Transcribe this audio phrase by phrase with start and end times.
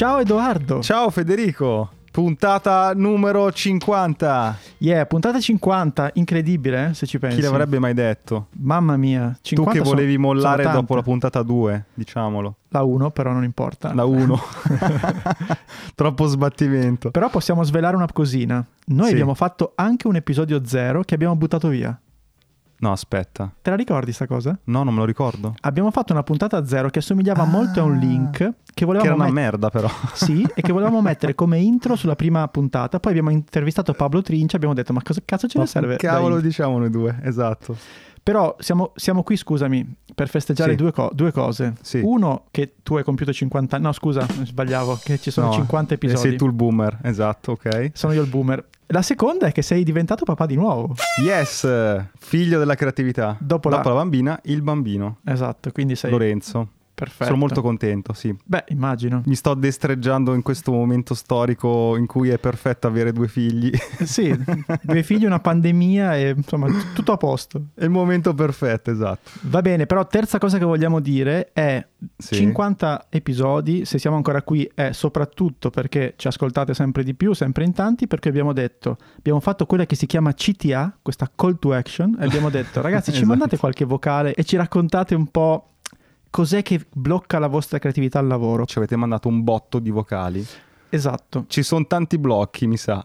[0.00, 0.80] Ciao Edoardo.
[0.80, 1.90] Ciao Federico.
[2.10, 4.58] Puntata numero 50.
[4.78, 7.36] Yeah, puntata 50, incredibile eh, se ci pensi.
[7.36, 8.46] Chi l'avrebbe mai detto?
[8.52, 12.56] Mamma mia, 50 Tu che volevi sono- mollare sono dopo la puntata 2, diciamolo.
[12.70, 13.92] La 1 però non importa.
[13.92, 14.40] La 1.
[15.94, 17.10] Troppo sbattimento.
[17.10, 18.64] Però possiamo svelare una cosina.
[18.86, 19.12] Noi Sì.
[19.12, 21.94] abbiamo fatto anche un episodio 0 che abbiamo buttato via.
[22.80, 23.52] No, aspetta.
[23.60, 24.58] Te la ricordi sta cosa?
[24.64, 25.54] No, non me lo ricordo.
[25.60, 27.46] Abbiamo fatto una puntata 0 che assomigliava Ah.
[27.46, 29.88] molto a un link che Che volevamo era una met- merda però.
[30.14, 32.98] Sì, e che volevamo mettere come intro sulla prima puntata.
[32.98, 35.96] Poi abbiamo intervistato Pablo Trincia e abbiamo detto ma cosa cazzo ce ne serve?
[35.96, 37.76] che Cavolo intro?" diciamo noi due, esatto.
[38.22, 40.76] Però siamo, siamo qui, scusami, per festeggiare Sì.
[40.76, 41.72] due, co- due cose.
[41.80, 42.00] Sì.
[42.04, 43.84] Uno, che tu hai compiuto 50 anni.
[43.86, 46.20] No, scusa, sbagliavo, che ci sono No, 50 e episodi.
[46.28, 47.90] Sei tu il boomer, esatto, ok.
[47.94, 48.62] Sono io il boomer.
[48.92, 50.94] La seconda è che sei diventato papà di nuovo.
[51.22, 51.64] Yes,
[52.18, 53.36] figlio della creatività.
[53.38, 55.18] Dopo la- bambina, il bambino.
[55.24, 56.68] Esatto, quindi sei Lorenzo.
[57.00, 57.24] Perfetto.
[57.24, 58.34] Sono molto contento, sì.
[58.44, 59.22] Beh, immagino.
[59.26, 63.70] Mi sto destreggiando in questo momento storico in cui è perfetto avere due figli.
[64.10, 64.36] Sì,
[64.82, 67.66] due figli, una pandemia e insomma tutto a posto.
[67.74, 69.30] è il momento perfetto, esatto.
[69.42, 71.84] Va bene, però terza cosa che vogliamo dire è
[72.16, 72.34] Sì.
[72.36, 77.64] 50 episodi, se siamo ancora qui è soprattutto perché ci ascoltate sempre di più, sempre
[77.64, 81.72] in tanti, perché abbiamo detto, abbiamo fatto quella che si chiama CTA, questa call to
[81.72, 83.28] action, e abbiamo detto ragazzi ci Esatto.
[83.28, 85.66] mandate qualche vocale e ci raccontate un po'
[86.30, 88.64] cos'è che blocca la vostra creatività al lavoro.
[88.64, 90.46] Ci avete mandato un botto di vocali.
[90.92, 93.02] Esatto, Ci sono tanti blocchi, mi sa.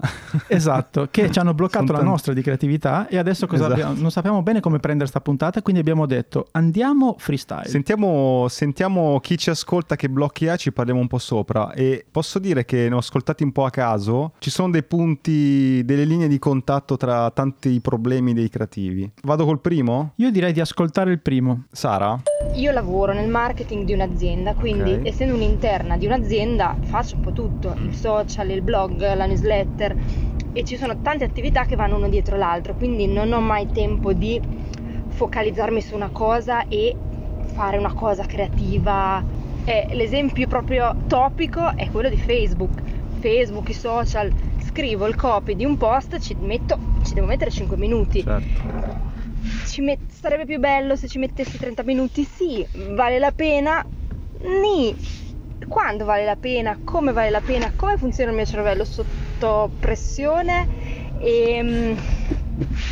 [0.47, 2.05] esatto, che ci hanno bloccato la tanti.
[2.09, 3.81] nostra di creatività e adesso cosa Esatto.
[3.81, 4.01] abbiamo?
[4.01, 7.67] Non sappiamo bene come prendere sta puntata, quindi abbiamo detto andiamo freestyle.
[7.67, 11.73] Sentiamo, sentiamo chi ci ascolta, che blocchi ha, ci parliamo un po' sopra.
[11.73, 14.33] E posso dire che ne ho ascoltati un po' a caso.
[14.39, 19.09] Ci sono dei punti, delle linee di contatto tra tanti problemi dei creativi.
[19.23, 20.13] Vado col primo?
[20.15, 21.65] Io direi di ascoltare il primo.
[21.71, 22.19] Sara?
[22.55, 25.05] Io lavoro nel marketing di un'azienda, quindi Ok.
[25.05, 29.95] essendo un'interna di un'azienda faccio un po' tutto, il social, il blog, la newsletter
[30.53, 34.13] e ci sono tante attività che vanno uno dietro l'altro, quindi non ho mai tempo
[34.13, 34.39] di
[35.09, 36.95] focalizzarmi su una cosa e
[37.53, 39.23] fare una cosa creativa.
[39.65, 42.81] Eh, l'esempio proprio topico è quello di Facebook.
[43.19, 47.75] Facebook, i social, scrivo il copy di un post, ci, metto, ci devo mettere 5
[47.75, 48.23] minuti.
[48.23, 48.61] Certo.
[49.65, 52.23] Ci met- sarebbe più bello se ci mettessi 30 minuti?
[52.23, 53.85] Sì, vale la pena?
[54.39, 54.95] Nì.
[55.67, 56.77] Quando vale la pena?
[56.83, 57.71] Come vale la pena?
[57.75, 60.67] Come funziona il mio cervello sotto pressione?
[61.19, 61.97] Ehm,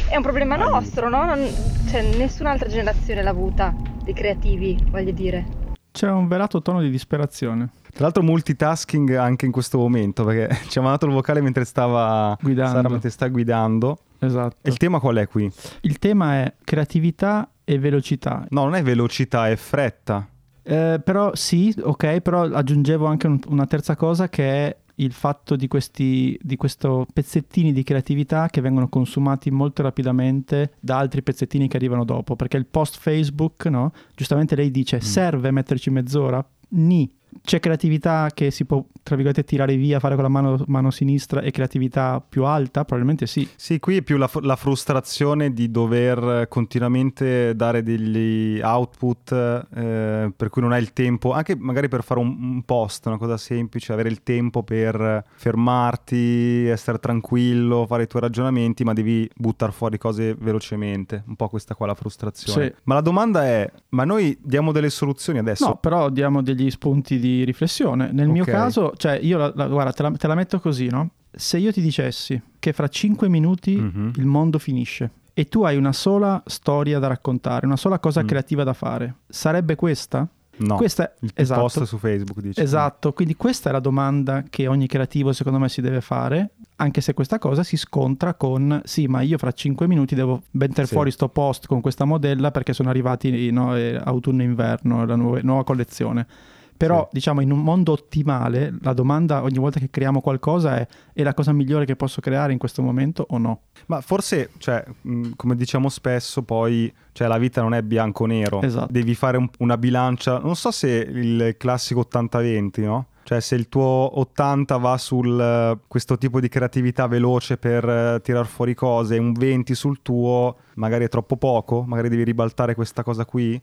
[0.09, 1.25] è un problema nostro, no?
[1.25, 1.47] Non-
[1.89, 3.73] cioè, nessun'altra generazione l'ha avuta,
[4.03, 5.61] dei creativi, voglio dire.
[5.91, 7.69] C'è un velato tono di disperazione.
[7.93, 12.35] Tra l'altro multitasking anche in questo momento, perché ci ha mandato il vocale mentre stava
[12.41, 12.75] Guidando.
[12.75, 13.99] Sara mentre sta guidando.
[14.17, 14.55] Esatto.
[14.61, 15.51] E il tema qual è qui?
[15.81, 18.45] Il tema è creatività e velocità.
[18.49, 20.27] No, non è velocità, è fretta.
[20.63, 25.55] Eh, però sì, ok, però aggiungevo anche un- una terza cosa che è il fatto
[25.55, 31.67] di questi di questo pezzettini di creatività che vengono consumati molto rapidamente da altri pezzettini
[31.67, 33.91] che arrivano dopo, perché il post Facebook, no?
[34.15, 36.45] Giustamente lei dice serve metterci mezz'ora?
[36.69, 37.11] Ni.
[37.41, 41.41] C'è creatività che si può, tra virgolette, tirare via, fare con la mano, mano sinistra
[41.41, 42.83] e creatività più alta?
[42.83, 43.47] Probabilmente sì.
[43.55, 50.49] Sì, qui è più la, la frustrazione di dover continuamente dare degli output eh, per
[50.49, 53.93] cui non hai il tempo, anche magari per fare un, un post, una cosa semplice,
[53.93, 59.97] avere il tempo per fermarti, essere tranquillo, fare i tuoi ragionamenti, ma devi buttare fuori
[59.97, 61.23] cose velocemente.
[61.27, 62.65] Un po' questa qua la frustrazione.
[62.65, 62.73] Sì.
[62.83, 65.67] Ma la domanda è, ma noi diamo delle soluzioni adesso?
[65.67, 68.11] No, però diamo degli spunti di riflessione.
[68.11, 68.49] Nel mio Ok.
[68.51, 71.09] caso, cioè io la, la- guarda, te la, te la metto così, no?
[71.31, 74.11] Se io ti dicessi che fra 5 minuti Mhm.
[74.17, 78.27] il mondo finisce e tu hai una sola storia da raccontare, una sola cosa Mm.
[78.27, 80.27] creativa da fare, sarebbe questa?
[80.55, 80.75] No.
[80.75, 81.61] Questa è il esatto.
[81.61, 82.61] post su Facebook dici.
[82.61, 87.01] Esatto, quindi questa è la domanda che ogni creativo secondo me si deve fare, anche
[87.01, 90.93] se questa cosa si scontra con sì, ma io fra 5 minuti devo mettere Sì.
[90.93, 95.15] fuori sto post con questa modella perché sono arrivati no, eh, autunno e inverno, la
[95.15, 96.27] nuova, nuova collezione.
[96.75, 97.09] Però, Sì.
[97.13, 101.33] diciamo, in un mondo ottimale, la domanda ogni volta che creiamo qualcosa è: è la
[101.33, 103.61] cosa migliore che posso creare in questo momento o no?
[103.87, 108.61] Ma forse, cioè, mh, come diciamo spesso, poi cioè, la vita non è bianco-nero.
[108.61, 108.91] Esatto.
[108.91, 110.39] Devi fare un- una bilancia.
[110.39, 113.07] Non so se il classico 80-20, no?
[113.25, 118.19] Cioè, se il tuo 80 va sul eh, questo tipo di creatività veloce per eh,
[118.21, 123.01] tirar fuori cose, un 20 sul tuo, magari è troppo poco, magari devi ribaltare questa
[123.03, 123.61] cosa qui.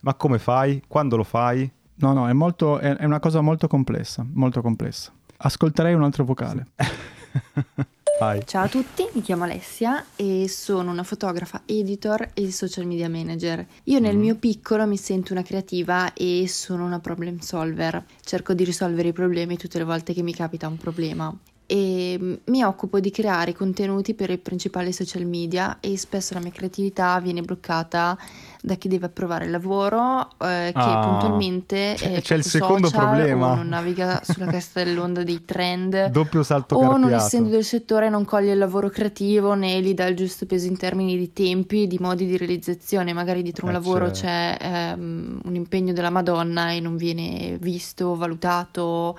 [0.00, 0.82] Ma come fai?
[0.88, 1.70] Quando lo fai?
[1.98, 5.12] No, no, è, molto, è, è una cosa molto complessa, molto complessa.
[5.38, 6.66] Ascolterei un altro vocale.
[8.18, 8.42] Vai.
[8.46, 13.66] Ciao a tutti, mi chiamo Alessia e sono una fotografa editor e social media manager.
[13.84, 14.20] Io nel Mm.
[14.20, 18.02] mio piccolo mi sento una creativa e sono una problem solver.
[18.22, 21.34] Cerco di risolvere i problemi tutte le volte che mi capita un problema.
[21.68, 26.40] E mm, mi occupo di creare contenuti per i principali social media e spesso la
[26.40, 28.16] mia creatività viene bloccata
[28.62, 32.88] da chi deve approvare il lavoro, eh, che Ah, puntualmente c'è- è c'è il secondo
[32.88, 33.54] social problema.
[33.54, 37.24] non naviga sulla cresta dell'onda dei trend Doppio salto o non carpiato.
[37.24, 40.76] essendo del settore non coglie il lavoro creativo né gli dà il giusto peso in
[40.76, 43.12] termini di tempi e di modi di realizzazione.
[43.12, 44.12] Magari dietro un Eh, lavoro certo.
[44.12, 49.16] c'è ehm, un impegno della Madonna e non viene visto, valutato,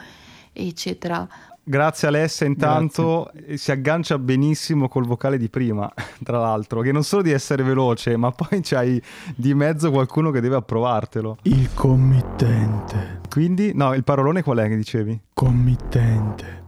[0.53, 1.27] eccetera.
[1.69, 5.91] Grazie Alessia, intanto eh, si aggancia benissimo col vocale di prima,
[6.23, 9.03] tra l'altro, che non solo di essere veloce, ma poi c'hai
[9.35, 11.39] di mezzo qualcuno che deve approvartelo.
[11.41, 13.19] Il committente.
[13.29, 15.19] Quindi, no, il parolone qual è che dicevi?
[15.33, 16.63] Committente.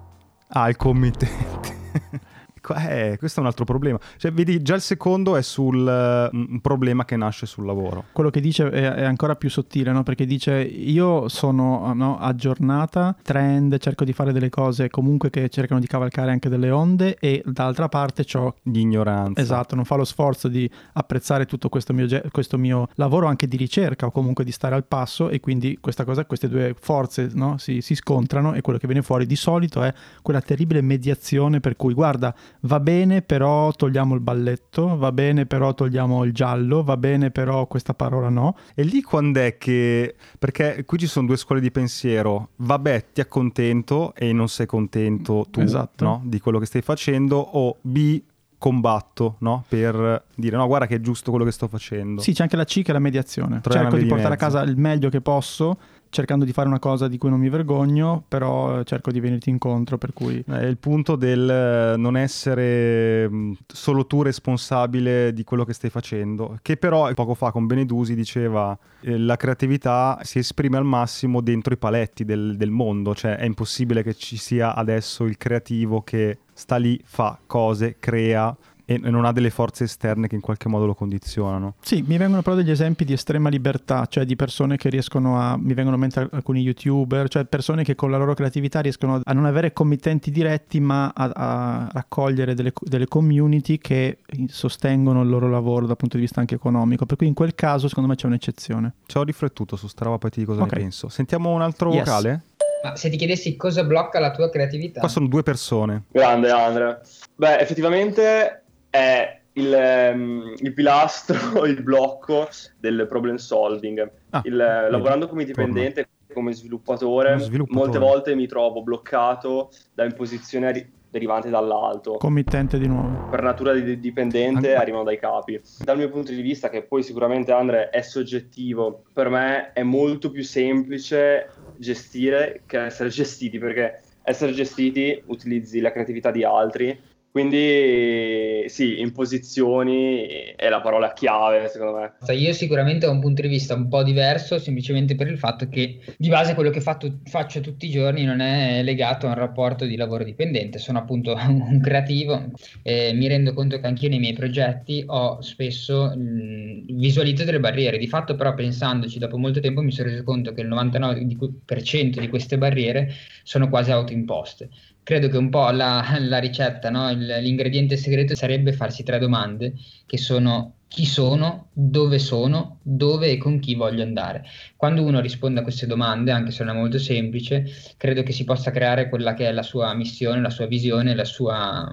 [0.49, 1.77] Ah, il committente.
[2.75, 3.99] Eh, questo è un altro problema.
[4.17, 5.87] Cioè, vedi, già il secondo è sul
[6.31, 8.05] un problema che nasce sul lavoro.
[8.11, 10.03] Quello che dice è, è ancora più sottile, no?
[10.03, 15.79] Perché dice io sono no, aggiornata, trend, cerco di fare delle cose comunque che cercano
[15.79, 19.41] di cavalcare anche delle onde e dall'altra parte ho Di ignoranza.
[19.41, 23.47] Esatto, non fa lo sforzo di apprezzare tutto questo mio, ge- questo mio lavoro anche
[23.47, 27.29] di ricerca o comunque di stare al passo e quindi questa cosa, queste due forze
[27.33, 31.59] no, si, si scontrano e quello che viene fuori di solito è quella terribile mediazione
[31.59, 36.83] per cui guarda va bene però togliamo il balletto, va bene però togliamo il giallo,
[36.83, 38.55] va bene però questa parola no.
[38.75, 40.15] E lì quando è che...
[40.37, 42.49] Perché qui ci sono due scuole di pensiero.
[42.57, 46.03] Vabbè, ti accontento e non sei contento tu Esatto.
[46.03, 47.37] no, di quello che stai facendo.
[47.37, 48.21] O B,
[48.57, 49.63] combatto, no?
[49.67, 52.21] Per dire no, guarda che è giusto quello che sto facendo.
[52.21, 53.61] Sì, c'è anche la C che è la mediazione.
[53.61, 54.45] Troviamo Cerco di portare a mezzo.
[54.45, 55.77] casa il meglio che posso,
[56.09, 59.49] cercando di fare una cosa di cui non mi vergogno, però eh, cerco di venirti
[59.49, 60.43] incontro, per cui...
[60.45, 65.89] È il punto del eh, non essere mh, solo tu responsabile di quello che stai
[65.89, 71.41] facendo, che però poco fa con Benedusi diceva eh, la creatività si esprime al massimo
[71.41, 76.01] dentro i paletti del, del mondo, cioè è impossibile che ci sia adesso il creativo
[76.01, 78.55] che sta lì, fa cose, crea
[78.95, 81.75] e non ha delle forze esterne che in qualche modo lo condizionano.
[81.81, 85.57] Sì, mi vengono però degli esempi di estrema libertà, cioè di persone che riescono a,
[85.57, 89.33] mi vengono in mente alcuni youtuber, cioè persone che con la loro creatività riescono a
[89.33, 95.49] non avere committenti diretti, ma a, a raccogliere delle, delle community che sostengono il loro
[95.49, 97.05] lavoro dal punto di vista anche economico.
[97.05, 98.93] Per cui in quel caso, secondo me, c'è un'eccezione.
[99.05, 100.71] Ci ho riflettuto su sta roba, poi ti dico cosa Ok.
[100.73, 101.09] ne penso.
[101.09, 102.05] Sentiamo un altro Yes.
[102.05, 102.41] vocale?
[102.83, 105.01] Ma se ti chiedessi cosa blocca la tua creatività?
[105.01, 106.03] Qua sono due persone.
[106.11, 107.01] Grande Andre.
[107.35, 112.47] Beh, effettivamente è il, ehm, il pilastro, il blocco
[112.79, 114.09] del problem solving.
[114.31, 117.85] Ah, Il- lavorando come dipendente, come sviluppatore, sviluppatore.
[117.85, 122.17] molte volte mi trovo bloccato da imposizioni ari- derivanti dall'alto.
[122.17, 123.27] Committente di nuovo.
[123.29, 125.59] per natura di dipendente Anche- arrivano dai capi.
[125.83, 130.29] Dal mio punto di vista, che poi sicuramente Andre è soggettivo, per me è molto
[130.29, 136.99] più semplice gestire che essere gestiti, perché essere gestiti utilizzi la creatività di altri.
[137.31, 142.13] Quindi sì, imposizioni è la parola chiave, secondo me.
[142.25, 145.69] Cioè, Io sicuramente ho un punto di vista un po' diverso, semplicemente per il fatto
[145.69, 149.35] che di base quello che fatto- faccio tutti i giorni non è legato a un
[149.35, 154.19] rapporto di lavoro dipendente, sono appunto un creativo e mi rendo conto che anch'io nei
[154.19, 157.97] miei progetti ho spesso mh, visualizzo delle barriere.
[157.97, 162.19] Di fatto però pensandoci dopo molto tempo mi sono reso conto che il 99% di
[162.19, 163.11] di queste barriere
[163.43, 164.69] sono quasi autoimposte.
[165.03, 167.09] Credo che un po' la, la ricetta, no?
[167.09, 169.73] Il- l'ingrediente segreto sarebbe farsi tre domande
[170.05, 174.43] che sono chi sono, dove sono, dove e con chi voglio andare.
[174.75, 177.63] Quando uno risponde a queste domande, anche se non è molto semplice,
[177.95, 181.25] credo che si possa creare quella che è la sua missione, la sua visione, la
[181.25, 181.87] sua,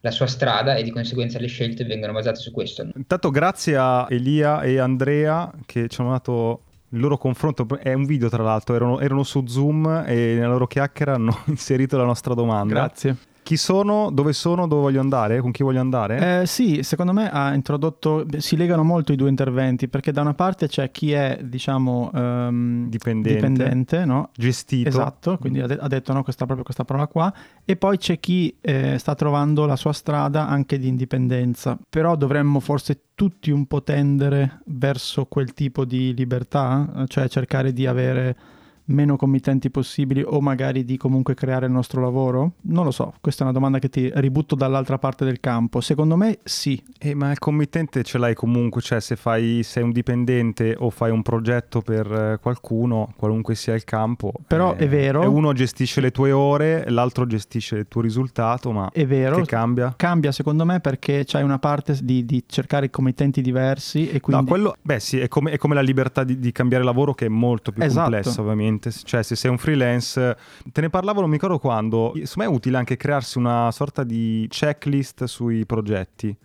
[0.00, 2.88] la sua strada e di conseguenza le scelte vengono basate su questo.
[2.94, 7.66] Intanto grazie a Elia e Andrea che ci hanno dato il loro confronto.
[7.78, 11.96] È un video tra l'altro, erano, erano su Zoom e nella loro chiacchiera hanno inserito
[11.96, 12.74] la nostra domanda.
[12.74, 13.16] Grazie.
[13.50, 16.42] Chi sono, dove sono, dove voglio andare, con chi voglio andare?
[16.42, 20.34] Eh, sì, secondo me ha introdotto, si legano molto i due interventi perché da una
[20.34, 23.34] parte c'è chi è, diciamo, ehm, Dipendente.
[23.34, 24.30] dipendente, no?
[24.36, 24.88] Gestito.
[24.88, 27.34] Esatto, quindi ha, de- ha detto no, questa, proprio questa parola qua.
[27.64, 31.76] E poi c'è chi eh, sta trovando la sua strada anche di indipendenza.
[31.88, 37.84] Però dovremmo forse tutti un po' tendere verso quel tipo di libertà, cioè cercare di
[37.88, 38.36] avere
[38.90, 42.52] meno committenti possibili o magari di comunque creare il nostro lavoro?
[42.62, 45.80] Non lo so, questa è una domanda che ti ributto dall'altra parte del campo.
[45.80, 46.82] Secondo me sì.
[46.98, 51.10] Eh, ma il committente ce l'hai comunque, cioè se fai, sei un dipendente o fai
[51.10, 54.32] un progetto per eh, qualcuno, qualunque sia il campo.
[54.46, 55.30] Però eh, è vero.
[55.30, 59.36] Uno gestisce le tue ore, l'altro gestisce il tuo risultato, ma è vero.
[59.36, 59.94] che cambia?
[59.96, 64.42] Cambia secondo me perché c'hai una parte di, di cercare committenti diversi e quindi...
[64.42, 67.26] No, quello, beh sì, è come, è come la libertà di, di, cambiare lavoro che
[67.26, 68.10] è molto più esatto.
[68.10, 68.79] complessa ovviamente.
[68.80, 70.36] Cioè se sei un freelance,
[70.72, 74.46] te ne parlavo, non mi ricordo quando, me è utile anche crearsi una sorta di
[74.48, 76.36] checklist sui progetti.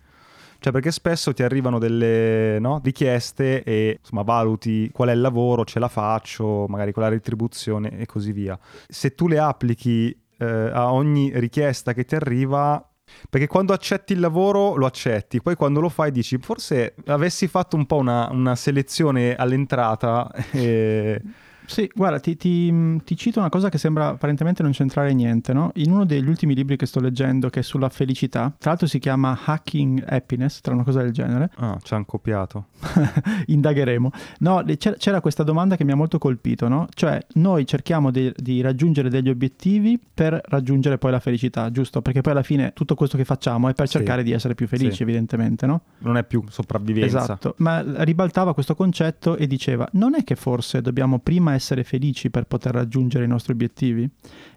[0.58, 5.64] Cioè, perché spesso ti arrivano delle no, richieste e insomma valuti qual è il lavoro,
[5.64, 8.58] ce la faccio, magari con la retribuzione e così via.
[8.88, 12.84] Se tu le applichi eh, a ogni richiesta che ti arriva,
[13.30, 17.76] perché quando accetti il lavoro lo accetti, poi quando lo fai dici forse avessi fatto
[17.76, 20.30] un po' una, una selezione all'entrata.
[20.52, 21.22] E
[21.66, 25.70] sì, guarda, ti, ti, ti, cito una cosa che sembra apparentemente non c'entrare niente, no?
[25.74, 28.98] In uno degli ultimi libri che sto leggendo, che è sulla felicità, tra l'altro si
[28.98, 31.50] chiama Hacking Happiness, tra una cosa del genere.
[31.56, 32.66] Ah, ci hanno copiato.
[33.46, 34.10] Indagheremo.
[34.38, 36.86] No, c'era, c'era, questa domanda che mi ha molto colpito, no?
[36.94, 42.00] Cioè, noi cerchiamo di, di, raggiungere degli obiettivi per raggiungere poi la felicità, giusto?
[42.00, 44.28] Perché poi alla fine tutto questo che facciamo è per cercare sì.
[44.28, 45.02] di essere più felici, sì.
[45.02, 45.82] evidentemente, no?
[45.98, 47.22] Non è più sopravvivenza.
[47.22, 52.30] Esatto, ma ribaltava questo concetto e diceva, non è che forse dobbiamo prima essere felici
[52.30, 54.08] per poter raggiungere i nostri obiettivi.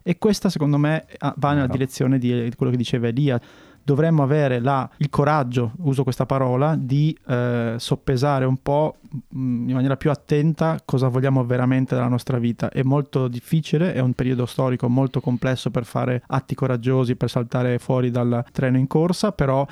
[0.04, 3.42] E questa secondo me va nella direzione di quello che diceva Elia.
[3.82, 8.98] Dovremmo avere la, il coraggio, uso questa parola, di eh, soppesare un po'
[9.32, 12.70] in maniera più attenta cosa vogliamo veramente dalla nostra vita.
[12.70, 17.80] È molto difficile, è un periodo storico molto complesso per fare atti coraggiosi, per saltare
[17.80, 19.66] fuori dal treno in corsa, però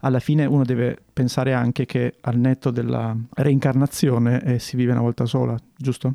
[0.00, 5.00] alla fine uno deve pensare anche che al netto della reincarnazione eh, si vive una
[5.00, 6.14] volta sola, giusto?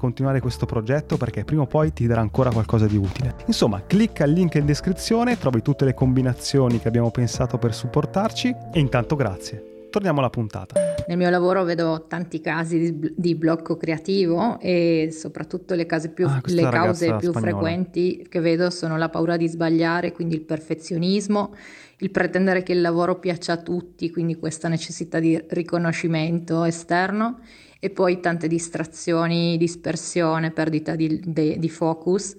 [0.00, 3.34] continuare questo progetto perché prima o poi ti darà ancora qualcosa di utile.
[3.46, 8.56] Insomma, clicca il link in descrizione, trovi tutte le combinazioni che abbiamo pensato per supportarci
[8.72, 9.88] e intanto grazie.
[9.90, 10.80] Torniamo alla puntata.
[11.06, 16.40] Nel mio lavoro vedo tanti casi di, di blocco creativo e soprattutto le, più, ah,
[16.44, 17.40] le cause più spagnola.
[17.40, 21.54] frequenti che vedo sono la paura di sbagliare, quindi il perfezionismo,
[21.98, 27.40] il pretendere che il lavoro piaccia a tutti, quindi questa necessità di riconoscimento esterno
[27.80, 32.36] e poi tante distrazioni, dispersione, perdita di, de, di focus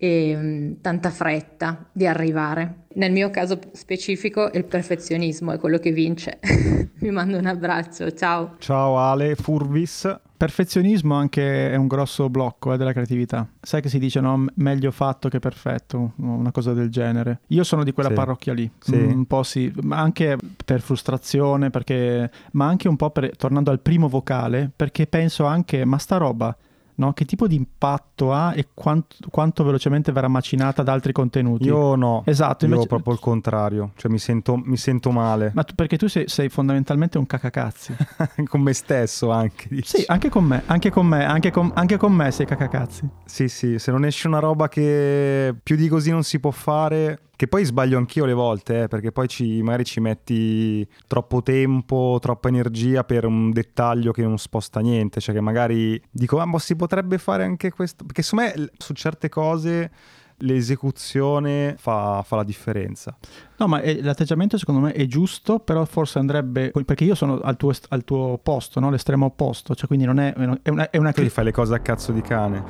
[0.00, 2.86] e um, tanta fretta di arrivare.
[2.94, 6.38] Nel mio caso specifico il perfezionismo è quello che vince.
[6.98, 8.54] Vi mando un abbraccio, ciao.
[8.58, 10.20] Ciao Ale, Furvis.
[10.36, 13.48] Perfezionismo anche è un grosso blocco eh, della creatività.
[13.60, 17.40] Sai che si dice no, meglio fatto che perfetto, una cosa del genere.
[17.48, 18.14] Io sono di quella sì.
[18.14, 18.94] parrocchia lì, sì.
[18.94, 23.80] un po' sì, ma anche per frustrazione, perché, ma anche un po' per, tornando al
[23.80, 26.56] primo vocale, perché penso anche, ma sta roba
[26.98, 27.12] no?
[27.12, 31.64] Che tipo di impatto ha e quanto, quanto, velocemente verrà macinata da altri contenuti?
[31.64, 32.22] Io no.
[32.26, 32.64] Esatto.
[32.64, 32.88] Io invece...
[32.88, 35.50] proprio il contrario, cioè mi sento, mi sento male.
[35.54, 37.94] Ma tu, perché tu sei, sei, fondamentalmente un cacacazzi.
[38.46, 39.66] con me stesso anche.
[39.68, 39.98] Dici.
[39.98, 43.08] Sì, anche con me, anche con me, anche con, anche con me sei cacacazzi.
[43.24, 47.20] Sì, sì, se non esce una roba che più di così non si può fare
[47.38, 52.18] che poi sbaglio anch'io le volte, eh, perché poi ci, magari ci metti troppo tempo,
[52.20, 55.20] troppa energia per un dettaglio che non sposta niente.
[55.20, 58.04] Cioè che magari dico, ah, ma si potrebbe fare anche questo.
[58.04, 59.90] Perché su me su certe cose
[60.38, 63.16] l'esecuzione fa, fa, la differenza.
[63.58, 67.56] No, ma è, l'atteggiamento secondo me è giusto, però forse andrebbe, perché io sono al
[67.56, 68.88] tuo, al tuo posto, no?
[68.88, 70.90] l'estremo opposto, cioè quindi non è, è una...
[70.90, 72.62] È una cri- fai le cose a cazzo di cane.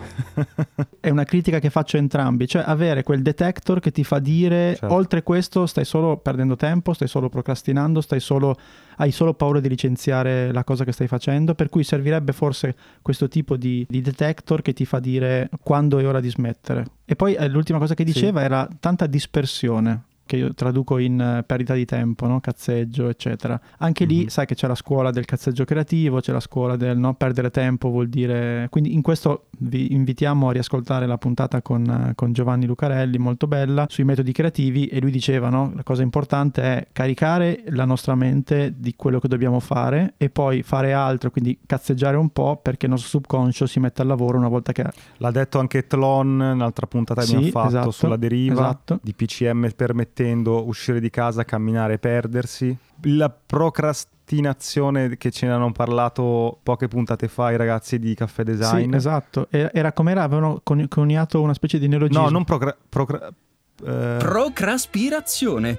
[1.01, 4.77] è una critica che faccio a entrambi, cioè avere quel detector che ti fa dire,
[4.77, 4.95] certo.
[4.95, 8.57] oltre questo stai solo perdendo tempo, stai solo procrastinando, stai solo
[9.01, 13.29] hai solo paura di licenziare la cosa che stai facendo, per cui servirebbe forse questo
[13.29, 16.85] tipo di, di detector che ti fa dire quando è ora di smettere.
[17.05, 18.47] E poi eh, l'ultima cosa che diceva sì.
[18.47, 22.39] era tanta dispersione che io traduco in uh, perdita di tempo, no?
[22.39, 23.59] cazzeggio, eccetera.
[23.79, 24.17] Anche mm-hmm.
[24.17, 24.29] lì mhm.
[24.29, 27.89] sai che c'è la scuola del cazzeggio creativo, c'è la scuola del no perdere tempo,
[27.89, 28.69] vuol dire...
[28.71, 33.47] Quindi in questo vi invitiamo a riascoltare la puntata con, uh, con Giovanni Lucarelli, molto
[33.47, 35.73] bella, sui metodi creativi e lui diceva, no?
[35.75, 40.63] la cosa importante è caricare la nostra mente di quello che dobbiamo fare e poi
[40.63, 44.49] fare altro, quindi cazzeggiare un po' perché il nostro subconscio si mette al lavoro una
[44.49, 44.85] volta che...
[45.17, 48.99] L'ha detto anche Tlon, un'altra puntata che sì, abbiamo fatto esatto, sulla deriva esatto.
[49.03, 52.77] di PCM permette mettendo uscire di casa, camminare perdersi.
[53.03, 58.91] La procrastinazione che ce ne hanno parlato poche puntate fa i ragazzi di Caffè Design.
[58.91, 59.47] Sì, esatto.
[59.51, 60.23] Era, com'era?
[60.23, 62.25] Avevano coniato una specie di neologismo.
[62.25, 62.77] No, non procra...
[62.89, 64.17] procra eh...
[64.19, 65.79] Procraspirazione.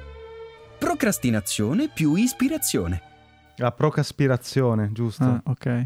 [0.78, 3.02] Procrastinazione più ispirazione.
[3.58, 5.24] La procraspirazione, giusto.
[5.24, 5.86] Ah, ok.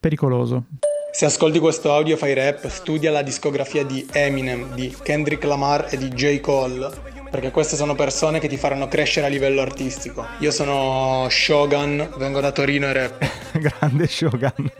[0.00, 0.64] Pericoloso.
[1.12, 5.96] Se ascolti questo audio fai rap, studia la discografia di Eminem, di Kendrick Lamar e
[5.96, 6.40] di J.
[6.40, 10.24] Cole perché queste sono persone che ti faranno crescere a livello artistico.
[10.38, 13.28] Io sono Shogun, vengo da Torino e rap.
[13.58, 14.70] grande Shogun.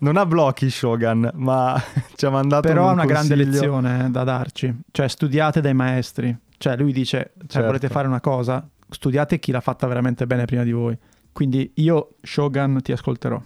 [0.00, 1.82] Non ha blocchi Shogun, ma
[2.14, 3.14] ci ha mandato Però ha una consiglio.
[3.14, 4.80] grande lezione eh, da darci.
[4.90, 6.36] Cioè, studiate dai maestri.
[6.58, 7.66] Cioè, lui dice, cioè, certo.
[7.68, 8.68] volete fare una cosa?
[8.90, 10.94] Studiate chi l'ha fatta veramente bene prima di voi.
[11.32, 13.40] Quindi io, Shogun, ti ascolterò.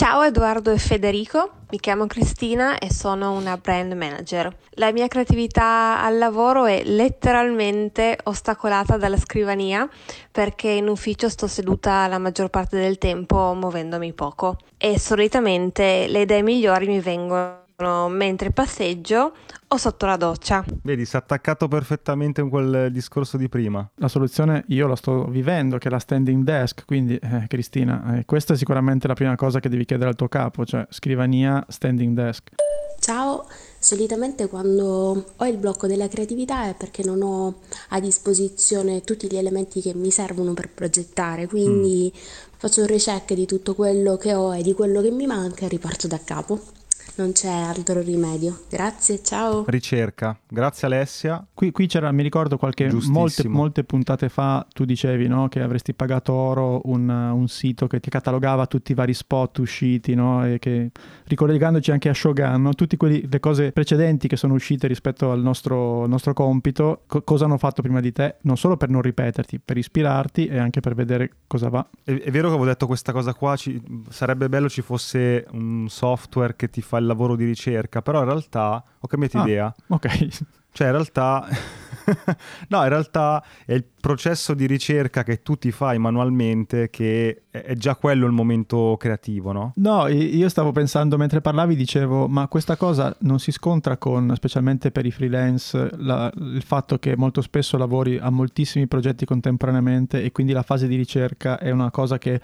[0.00, 4.50] Ciao Edoardo e Federico, mi chiamo Cristina e sono una brand manager.
[4.76, 9.86] La mia creatività al lavoro è letteralmente ostacolata dalla scrivania
[10.32, 16.22] perché in ufficio sto seduta la maggior parte del tempo muovendomi poco e solitamente le
[16.22, 17.68] idee migliori mi vengono
[18.08, 19.32] mentre passeggio
[19.72, 20.64] o sotto la doccia.
[20.82, 23.88] Vedi, si è attaccato perfettamente con quel discorso di prima.
[23.96, 28.24] La soluzione io la sto vivendo, che è la standing desk, quindi eh, Cristina, eh,
[28.24, 32.16] questa è sicuramente la prima cosa che devi chiedere al tuo capo, cioè scrivania, standing
[32.16, 32.50] desk.
[32.98, 33.46] Ciao,
[33.78, 37.60] solitamente quando ho il blocco della creatività è perché non ho
[37.90, 42.20] a disposizione tutti gli elementi che mi servono per progettare, quindi mm.
[42.56, 45.68] faccio un recheck di tutto quello che ho e di quello che mi manca e
[45.68, 46.78] riparto da capo
[47.20, 48.62] non c'è altro rimedio.
[48.68, 49.64] Grazie, ciao.
[49.66, 51.46] Ricerca, grazie Alessia.
[51.52, 55.92] Qui, qui c'era, mi ricordo qualche, molte, molte, puntate fa tu dicevi no, che avresti
[55.92, 60.58] pagato oro un, un, sito che ti catalogava tutti i vari spot usciti no, e
[60.58, 60.92] che
[61.24, 66.06] ricollegandoci anche a Shogun, no, tutte le cose precedenti che sono uscite rispetto al nostro,
[66.06, 69.76] nostro compito, co- cosa hanno fatto prima di te, non solo per non ripeterti, per
[69.76, 71.86] ispirarti e anche per vedere cosa va.
[72.02, 75.86] È, è vero che avevo detto questa cosa qua, ci, sarebbe bello ci fosse un
[75.90, 79.74] software che ti fa il lavoro di ricerca, però in realtà ho cambiato ah, idea.
[79.88, 80.28] Ok.
[80.72, 81.48] Cioè in realtà,
[82.68, 87.74] no, in realtà è il processo di ricerca che tu ti fai manualmente che è
[87.74, 89.72] già quello il momento creativo, no?
[89.76, 94.92] No, io stavo pensando mentre parlavi, dicevo, ma questa cosa non si scontra con, specialmente
[94.92, 100.30] per i freelance, la, il fatto che molto spesso lavori a moltissimi progetti contemporaneamente e
[100.30, 102.40] quindi la fase di ricerca è una cosa che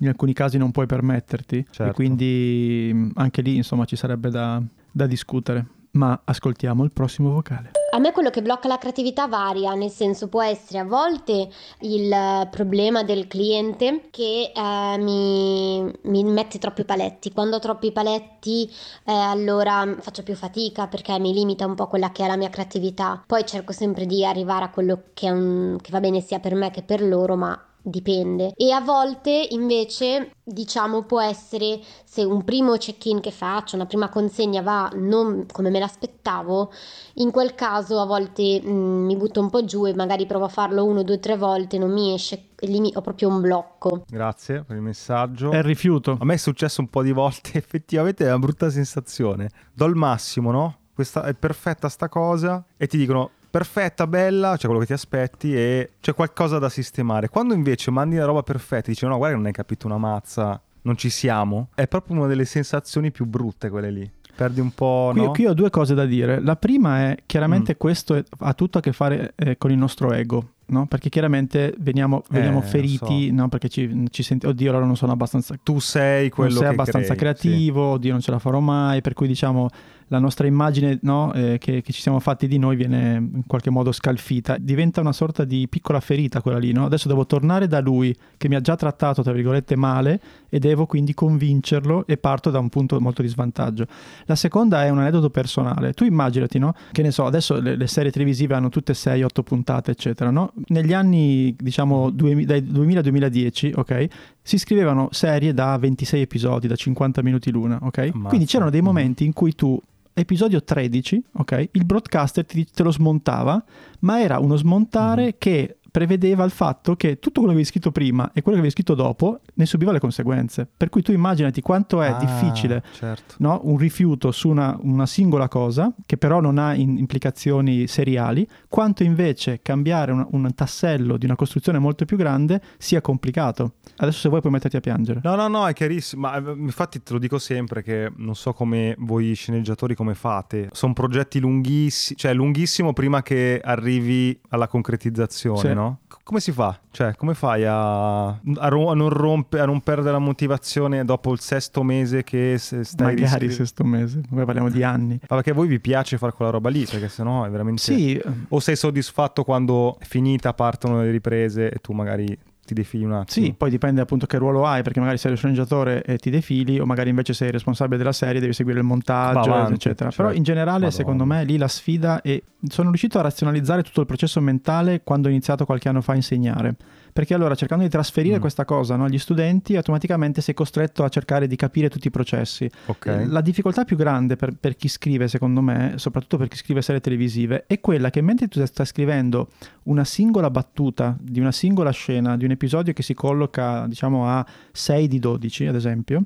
[0.00, 1.92] in alcuni casi non puoi permetterti certo.
[1.92, 4.60] e quindi anche lì insomma ci sarebbe da,
[4.90, 5.66] da discutere.
[5.92, 7.72] Ma ascoltiamo il prossimo vocale.
[7.92, 11.48] A me quello che blocca la creatività varia, nel senso può essere a volte
[11.80, 17.32] il problema del cliente che eh, mi, mi, mette troppi paletti.
[17.32, 18.70] Quando ho troppi paletti
[19.04, 22.50] eh, allora faccio più fatica perché mi limita un po' quella che è la mia
[22.50, 23.24] creatività.
[23.26, 26.70] Poi cerco sempre di arrivare a quello che, un, che va bene sia per me
[26.70, 28.52] che per loro, ma dipende.
[28.56, 34.08] E a volte invece diciamo può essere se un primo check-in che faccio una prima
[34.08, 36.72] consegna va non come me l'aspettavo
[37.14, 40.46] in quel caso a volte mh, mm, mi butto un po' giù e magari provo
[40.46, 43.40] a farlo uno due tre volte non mi esce e lì mi, ho proprio un
[43.40, 44.04] blocco.
[44.08, 45.50] Grazie per il messaggio.
[45.50, 46.18] È il rifiuto.
[46.20, 49.48] A me è successo un po' di volte effettivamente è una brutta sensazione.
[49.72, 50.78] Do il massimo no?
[51.00, 55.54] questa è perfetta sta cosa e ti dicono perfetta, bella, cioè quello che ti aspetti
[55.54, 57.28] e c'è qualcosa da sistemare.
[57.28, 59.98] Quando invece mandi la roba perfetta e dici no, guarda che non hai capito una
[59.98, 64.10] mazza, non ci siamo, è proprio una delle sensazioni più brutte quelle lì.
[64.34, 65.10] Perdi un po'.
[65.12, 65.30] Qui, no?
[65.32, 66.40] qui ho due cose da dire.
[66.40, 67.78] La prima è chiaramente mm.
[67.78, 70.52] questo è, ha tutto a che fare eh, con il nostro ego.
[70.70, 70.86] No?
[70.86, 73.34] Perché chiaramente veniamo, veniamo eh, feriti, so.
[73.34, 73.48] no?
[73.48, 75.56] Perché ci, ci senti, oddio, allora non sono abbastanza.
[75.62, 77.94] Tu sei quello non sei abbastanza crei, creativo, sì.
[77.96, 79.00] oddio, non ce la farò mai.
[79.02, 79.68] Per cui diciamo
[80.10, 83.70] la nostra immagine no, eh, che, che, ci siamo fatti di noi viene in qualche
[83.70, 84.56] modo scalfita.
[84.58, 86.84] Diventa una sorta di piccola ferita quella lì, no?
[86.84, 90.86] Adesso devo tornare da lui che mi ha già trattato, tra virgolette, male e devo
[90.86, 93.86] quindi convincerlo e parto da un punto molto di svantaggio.
[94.24, 95.92] La seconda è un aneddoto personale.
[95.92, 96.74] Tu immaginati, no?
[96.90, 100.52] Che ne so, adesso le, le serie televisive hanno tutte 6-8 puntate, eccetera, no?
[100.66, 104.06] Negli anni, diciamo, 2000, dai 2000 al 2010, ok?
[104.42, 107.98] Si scrivevano serie da 26 episodi, da 50 minuti l'una, ok?
[107.98, 108.28] Ammazza.
[108.28, 109.80] Quindi c'erano dei momenti in cui tu
[110.14, 111.68] episodio 13, ok?
[111.72, 113.62] Il broadcaster ti, te lo smontava,
[114.00, 115.38] ma era uno smontare mm.
[115.38, 118.70] che prevedeva il fatto che tutto quello che avevi scritto prima e quello che avevi
[118.70, 120.68] scritto dopo ne subiva le conseguenze.
[120.76, 123.34] Per cui tu immaginati quanto è ah, difficile certo.
[123.38, 123.60] no?
[123.64, 129.02] un rifiuto su una, una, singola cosa, che però non ha in, implicazioni seriali, quanto
[129.02, 133.74] invece cambiare un, un, tassello di una costruzione molto più grande sia complicato.
[133.96, 135.20] Adesso se vuoi puoi metterti a piangere.
[135.22, 136.22] No, no, no, è chiarissimo.
[136.22, 140.68] Ma eh, infatti te lo dico sempre che non so come voi sceneggiatori come fate.
[140.72, 145.58] Sono progetti lunghissimi, cioè lunghissimo prima che arrivi alla concretizzazione.
[145.58, 145.98] Sì no?
[146.22, 146.78] Come si fa?
[146.90, 151.82] Cioè, come fai a, a, non, rompe, a non perdere la motivazione dopo il sesto
[151.82, 155.18] mese che stai Magari riscri- il sesto mese, noi parliamo di anni.
[155.20, 157.82] Ma perché a voi vi piace fare quella roba lì, perché sennò è veramente...
[157.82, 158.20] Sì.
[158.48, 162.36] O sei soddisfatto quando è finita, partono le riprese e tu magari
[162.70, 163.46] ti defili un attimo.
[163.46, 166.78] Sì, poi dipende appunto che ruolo hai, perché magari sei lo sceneggiatore e ti defili,
[166.78, 170.10] o magari invece sei responsabile della serie, devi seguire il montaggio, avanti, eccetera.
[170.10, 170.22] Certo.
[170.22, 170.90] Però in generale, Madonna.
[170.90, 172.40] secondo me, lì la sfida è...
[172.68, 176.16] Sono riuscito a razionalizzare tutto il processo mentale quando ho iniziato qualche anno fa a
[176.16, 176.76] insegnare
[177.20, 178.40] perché allora cercando di trasferire mm.
[178.40, 182.66] questa cosa no, agli studenti automaticamente sei costretto a cercare di capire tutti i processi.
[182.86, 183.26] Okay.
[183.26, 187.02] La difficoltà più grande per, per, chi scrive, secondo me, soprattutto per chi scrive serie
[187.02, 189.50] televisive, è quella che mentre tu stai scrivendo
[189.82, 194.46] una singola battuta di una singola scena, di un episodio che si colloca diciamo a
[194.72, 196.22] 6 di 12 ad esempio,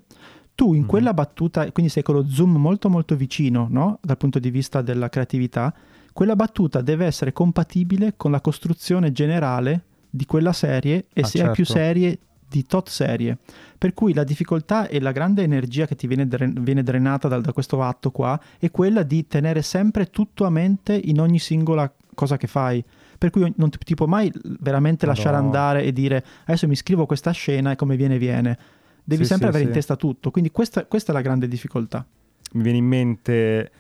[0.55, 3.99] tu in mm quella battuta, quindi sei con lo zoom molto molto vicino no?
[4.01, 5.75] dal punto di vista della creatività,
[6.13, 11.39] quella battuta deve essere compatibile con la costruzione generale di quella serie e ah, se
[11.39, 11.49] certo.
[11.49, 13.37] hai più serie di tot serie.
[13.77, 17.41] Per cui la difficoltà e la grande energia che ti viene, dren- viene drenata da,
[17.41, 21.93] da, questo atto qua è quella di tenere sempre tutto a mente in ogni singola
[22.15, 22.83] cosa che fai.
[23.19, 25.43] Per cui non ti, ti può mai veramente lasciare no.
[25.43, 28.57] andare e dire adesso mi scrivo questa scena e come viene viene.
[29.03, 29.71] Devi sì, sempre sì, avere sì.
[29.71, 30.31] in testa tutto.
[30.31, 32.07] Quindi questa, questa è la grande difficoltà.
[32.53, 33.71] Mi viene in mente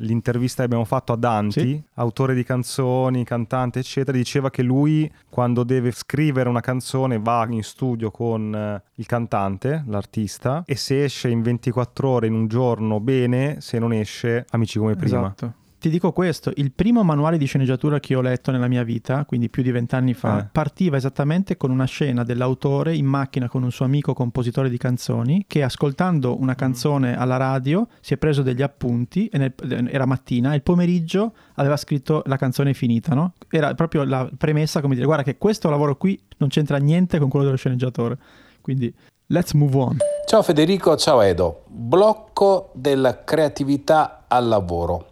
[0.00, 1.82] l'intervista che abbiamo fatto a Danti, sì.
[1.94, 7.62] autore di canzoni, cantante, eccetera, diceva che lui quando deve scrivere una canzone va in
[7.62, 13.00] studio con eh, il cantante, l'artista, e se esce in 24 ore in un giorno
[13.00, 15.18] bene, se non esce amici come prima.
[15.18, 15.54] Esatto.
[15.80, 19.48] Ti dico questo, il primo manuale di sceneggiatura che ho letto nella mia vita, quindi
[19.48, 20.48] più di vent'anni fa, eh.
[20.52, 25.46] partiva esattamente con una scena dell'autore in macchina con un suo amico compositore di canzoni
[25.48, 29.54] che ascoltando una canzone alla radio si è preso degli appunti, nel,
[29.90, 33.32] era mattina, e il pomeriggio aveva scritto la canzone finita, no?
[33.48, 37.30] Era proprio la premessa come dire guarda che questo lavoro qui non c'entra niente con
[37.30, 38.18] quello dello sceneggiatore.
[38.60, 38.94] Quindi
[39.28, 39.96] let's move on.
[40.26, 41.62] Ciao Federico, ciao Edo.
[41.68, 45.06] Blocco della creatività al lavoro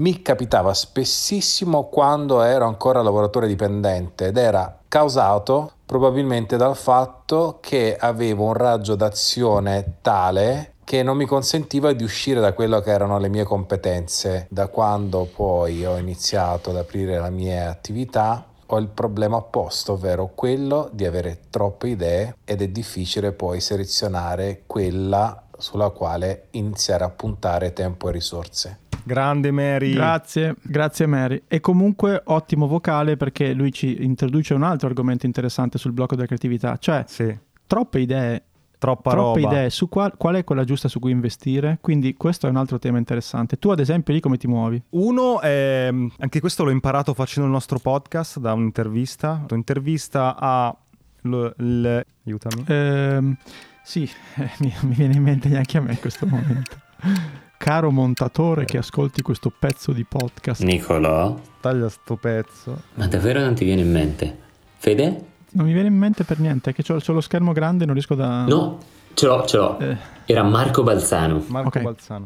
[0.00, 7.96] mi capitava spessissimo quando ero ancora lavoratore dipendente ed era causato probabilmente dal fatto che
[7.98, 13.18] avevo un raggio d'azione tale che non mi consentiva di uscire da quello che erano
[13.18, 14.46] le mie competenze.
[14.48, 20.30] Da quando poi ho iniziato ad aprire la mia attività ho il problema opposto, ovvero
[20.34, 27.10] quello di avere troppe idee ed è difficile poi selezionare quella sulla quale iniziare a
[27.10, 28.78] puntare tempo e risorse.
[29.10, 29.92] Grande Mary.
[29.92, 31.42] Grazie, grazie Mary.
[31.48, 36.28] E comunque ottimo vocale perché lui ci introduce un altro argomento interessante sul blocco della
[36.28, 37.36] creatività, cioè sì.
[37.66, 38.44] troppe idee
[38.78, 39.52] Troppa troppe roba.
[39.52, 41.78] idee su qual, qual, è quella giusta su cui investire.
[41.80, 43.58] Quindi questo è un altro tema interessante.
[43.58, 44.80] Tu ad esempio lì come ti muovi?
[44.90, 49.44] Uno, è, anche questo l'ho imparato facendo il nostro podcast da un'intervista.
[49.50, 50.74] Un'intervista a...
[51.22, 52.64] L, l, aiutami.
[52.66, 53.36] Eh,
[53.82, 54.08] sì,
[54.60, 56.76] mi, mi viene in mente neanche a me in questo momento.
[57.62, 60.62] Caro montatore che ascolti questo pezzo di podcast.
[60.62, 61.38] Nicolò?
[61.60, 62.84] Taglia sto pezzo.
[62.94, 64.38] Ma davvero non ti viene in mente?
[64.78, 65.24] Fede?
[65.50, 67.94] Non mi viene in mente per niente, è che ho, lo schermo grande e non
[67.94, 68.46] riesco da...
[68.46, 68.78] No,
[69.12, 69.78] ce l'ho, ce l'ho.
[69.78, 69.96] Eh.
[70.24, 71.44] Era Marco Balzano.
[71.48, 71.82] Marco okay.
[71.82, 72.24] Balzano.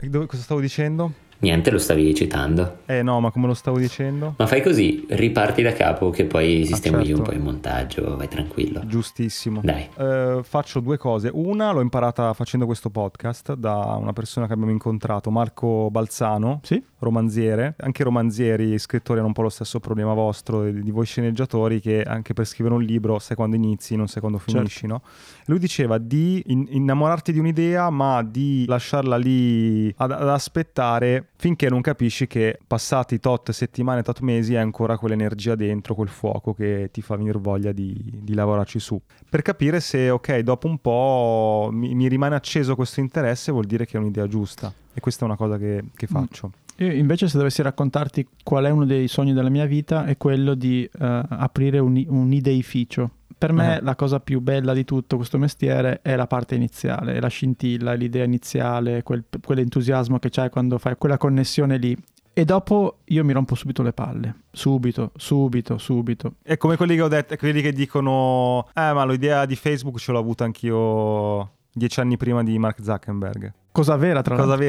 [0.00, 1.12] Dove, cosa stavo dicendo?
[1.44, 2.78] Niente, lo stavi citando.
[2.86, 4.34] Eh no, ma come lo stavo dicendo?
[4.38, 7.20] Ma fai così, riparti da capo che poi sistemi ah, certo.
[7.20, 8.80] un po' in montaggio, vai tranquillo.
[8.86, 9.60] Giustissimo.
[9.62, 9.86] Dai.
[9.94, 11.28] Uh, faccio due cose.
[11.30, 16.82] Una l'ho imparata facendo questo podcast da una persona che abbiamo incontrato, Marco Balzano, sì?
[17.00, 17.74] romanziere.
[17.80, 21.78] Anche i romanzieri e scrittori hanno un po' lo stesso problema vostro di, voi sceneggiatori
[21.78, 24.52] che anche per scrivere un libro sai quando inizi, non sai quando certo.
[24.54, 24.94] finisci, certo.
[24.94, 25.02] no?
[25.44, 31.68] Lui diceva di in- innamorarti di un'idea ma di lasciarla lì ad, ad aspettare finché
[31.68, 36.88] non capisci che passati tot settimane, tot mesi hai ancora quell'energia dentro, quel fuoco che
[36.90, 38.98] ti fa venire voglia di, di lavorarci su.
[39.28, 43.84] Per capire se, ok, dopo un po' mi, mi, rimane acceso questo interesse, vuol dire
[43.84, 44.72] che è un'idea giusta.
[44.94, 46.50] E questa è una cosa che, che faccio.
[46.76, 50.54] Io invece se dovessi raccontarti qual è uno dei sogni della mia vita è quello
[50.54, 53.10] di uh, aprire un, un ideificio
[53.44, 53.84] per me uh-huh.
[53.84, 58.24] la cosa più bella di tutto questo mestiere è la parte iniziale, la scintilla, l'idea
[58.24, 61.94] iniziale, quel, quell'entusiasmo che c'hai quando fai quella connessione lì.
[62.32, 64.34] E dopo io mi rompo subito le palle.
[64.50, 66.34] Subito, subito, subito.
[66.42, 70.10] È come quelli che ho detto, quelli che dicono: Eh, ma l'idea di Facebook ce
[70.10, 73.52] l'ho avuta anch'io dieci anni prima di Mark Zuckerberg.
[73.72, 74.66] Cosa vera, tra Cosa l'altro.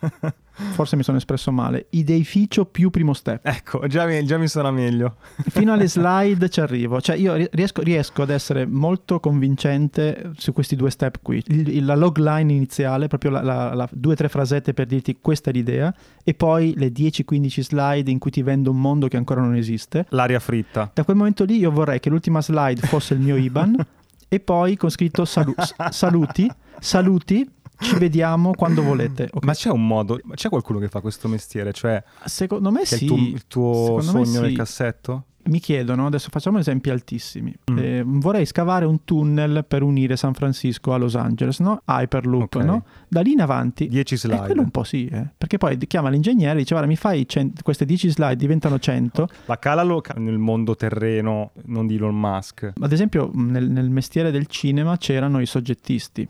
[0.00, 0.34] Cosa vera.
[0.72, 1.86] Forse mi sono espresso male.
[1.90, 3.46] Ideificio più primo step.
[3.46, 5.16] Ecco, già mi, già mi suona meglio.
[5.50, 7.00] Fino alle slide ci arrivo.
[7.00, 11.42] Cioè, io riesco, riesco, ad essere molto convincente su questi due step qui.
[11.46, 15.18] Il, la log line iniziale, proprio la, la, la, due o tre frasette per dirti
[15.20, 19.18] questa è l'idea, e poi le 10-15 slide in cui ti vendo un mondo che
[19.18, 20.06] ancora non esiste.
[20.08, 20.90] L'aria fritta.
[20.92, 23.86] Da quel momento lì io vorrei che l'ultima slide fosse il mio IBAN
[24.28, 25.54] e poi con scritto salu-
[25.90, 29.24] saluti, saluti ci vediamo quando volete.
[29.24, 29.40] Okay.
[29.42, 31.72] Ma c'è un modo, c'è qualcuno che fa questo mestiere?
[31.72, 33.04] Cioè, secondo me sì.
[33.04, 34.56] Il tuo, il tuo sogno nel sì.
[34.56, 35.24] cassetto?
[35.48, 37.54] Mi chiedono, adesso facciamo esempi altissimi.
[37.70, 37.78] Mm.
[37.78, 41.82] Eh, vorrei scavare un tunnel per unire San Francisco a Los Angeles, no?
[41.86, 42.66] Hyperloop, okay.
[42.66, 42.84] no?
[43.08, 43.88] Da lì in avanti.
[43.88, 44.42] 10 slide.
[44.42, 45.26] Eh, quello un po' sì, eh.
[45.36, 49.28] Perché poi chiama l'ingegnere e dice, guarda, mi fai cent- queste 10 slide, diventano 100.
[49.46, 52.72] La calalo nel mondo terreno, non di Elon Musk.
[52.78, 56.28] Ad esempio, nel, nel mestiere del cinema c'erano i soggettisti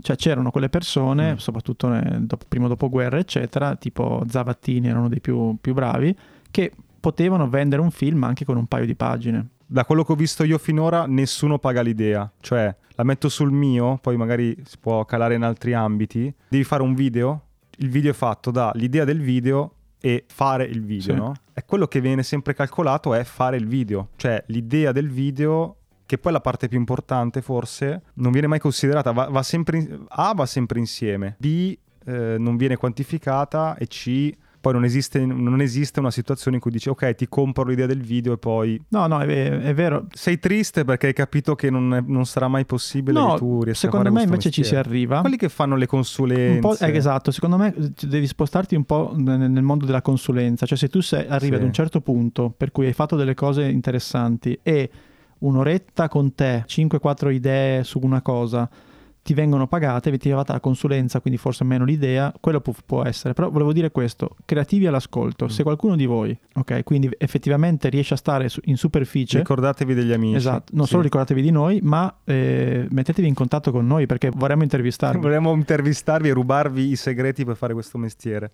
[0.00, 1.36] cioè c'erano quelle persone, mm.
[1.36, 6.14] soprattutto nel dopo, primo dopoguerra, eccetera, tipo Zavattini erano dei più, più bravi,
[6.50, 6.72] che
[7.06, 9.50] potevano vendere un film anche con un paio di pagine.
[9.64, 12.28] Da quello che ho visto io finora, nessuno paga l'idea.
[12.40, 16.34] Cioè, la metto sul mio, poi magari si può calare in altri ambiti.
[16.48, 17.42] Devi fare un video,
[17.76, 21.20] il video è fatto dall'idea del video e fare il video, sì.
[21.20, 21.32] no?
[21.54, 24.08] E quello che viene sempre calcolato è fare il video.
[24.16, 28.58] Cioè, l'idea del video che poi è la parte più importante forse, non viene mai
[28.58, 33.86] considerata, va, va sempre in, A va sempre insieme, B eh, non viene quantificata e
[33.86, 34.32] C
[34.66, 38.02] poi non esiste, non esiste, una situazione in cui dici ok ti compro l'idea del
[38.02, 38.82] video e poi...
[38.88, 40.06] No, no, è, è vero.
[40.12, 43.62] Sei triste perché hai capito che non, è, non sarà mai possibile no, che tu
[43.62, 44.68] riesca a fare secondo me invece mestiere.
[44.68, 45.20] ci si arriva.
[45.20, 46.84] Quelli che fanno le consulenze.
[46.84, 50.88] Eh, esatto, secondo me devi spostarti un po' nel, nel mondo della consulenza, cioè se
[50.88, 51.60] tu sei, arrivi sì.
[51.60, 54.90] ad un certo punto per cui hai fatto delle cose interessanti e
[55.38, 58.68] un'oretta con te, 5-4 idee su una cosa,
[59.26, 63.34] ti vengono pagate, avete levata la consulenza, quindi forse meno l'idea, quello può, può, essere.
[63.34, 65.48] Però volevo dire questo, creativi all'ascolto, mm.
[65.48, 69.38] se qualcuno di voi, ok, quindi effettivamente riesce a stare in superficie...
[69.38, 70.36] Ricordatevi degli amici.
[70.36, 70.92] Esatto, non sì.
[70.92, 75.18] solo ricordatevi di noi, ma eh, mettetevi in contatto con noi perché vorremmo intervistarvi.
[75.20, 78.52] vorremmo intervistarvi e rubarvi i segreti per fare questo mestiere.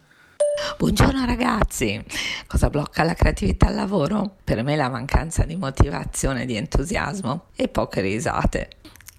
[0.78, 2.02] Buongiorno ragazzi,
[2.46, 4.36] cosa blocca la creatività al lavoro?
[4.42, 8.68] Per me la mancanza di motivazione, di entusiasmo e poche risate.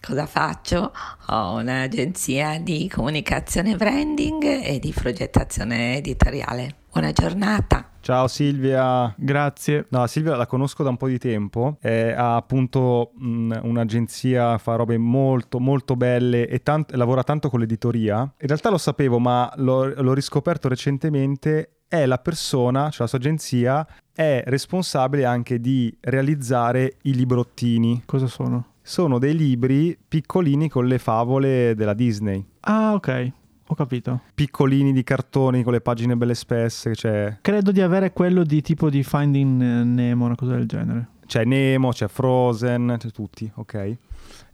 [0.05, 0.91] Cosa faccio?
[1.27, 6.75] Ho un'agenzia di comunicazione branding e di progettazione editoriale.
[6.91, 7.91] Buona giornata!
[8.01, 9.15] Ciao Silvia.
[9.17, 9.85] Grazie.
[9.91, 14.75] No, Silvia la conosco da un po' di tempo, eh, ha appunto mh, un'agenzia, fa
[14.75, 18.19] robe molto molto belle e tant- lavora tanto con l'editoria.
[18.23, 23.19] In realtà lo sapevo, ma l'ho, l'ho riscoperto recentemente è la persona, cioè la sua
[23.19, 28.01] agenzia, è responsabile anche di realizzare i librottini.
[28.05, 28.71] Cosa sono?
[28.85, 32.45] Sono dei libri piccolini con le favole della Disney.
[32.59, 33.31] Ah, ok.
[33.67, 34.23] Ho capito.
[34.35, 36.93] Piccolini di cartoni con le pagine belle spesse.
[36.93, 37.37] Cioè...
[37.39, 41.07] Credo di avere quello di tipo di Finding Nemo, una cosa del genere.
[41.25, 43.97] C'è Nemo, c'è Frozen, c'è tutti, ok.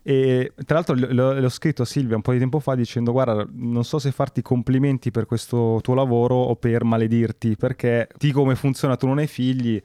[0.03, 3.45] E tra l'altro le ho scritto a Silvia un po' di tempo fa dicendo guarda
[3.51, 8.55] non so se farti complimenti per questo tuo lavoro o per maledirti perché di come
[8.55, 9.79] funziona tu non hai figli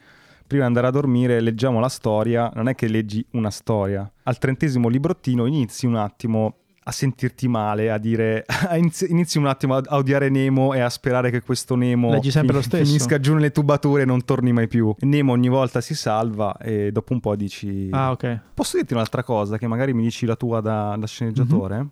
[0.47, 4.39] prima di andare a dormire leggiamo la storia non è che leggi una storia al
[4.39, 8.45] trentesimo librottino inizi un attimo a sentirti male, a dire
[9.09, 13.35] inizi un attimo a odiare Nemo e a sperare che questo Nemo fin- finisca giù
[13.35, 14.95] nelle tubature e non torni mai più.
[15.01, 18.41] Nemo ogni volta si salva e dopo un po' dici Ah, ok.
[18.55, 21.77] Posso dirti un'altra cosa che magari mi dici la tua da, da sceneggiatore?
[21.77, 21.87] Mm-hmm.